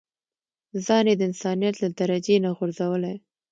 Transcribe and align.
ځان 0.85 1.05
يې 1.09 1.15
د 1.17 1.21
انسانيت 1.29 1.75
له 1.83 1.89
درجې 1.99 2.35
نه 2.45 2.49
غورځولی. 2.57 3.15